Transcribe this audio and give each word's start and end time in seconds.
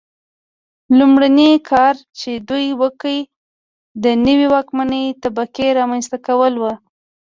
لومړنی 0.97 1.51
کار 1.69 1.95
چې 2.19 2.31
دوی 2.49 2.65
وکړ 2.81 3.15
د 4.03 4.05
نوې 4.25 4.47
واکمنې 4.53 5.03
طبقې 5.23 5.67
رامنځته 5.79 6.17
کول 6.27 6.53
و. 6.57 6.63